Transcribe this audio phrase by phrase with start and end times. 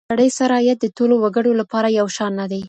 [0.01, 2.59] د سړي سر عايد د ټولو وګړو لپاره يو شان نه دی.